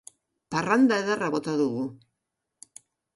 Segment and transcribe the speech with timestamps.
[0.53, 1.83] Parranda ederra bota dugu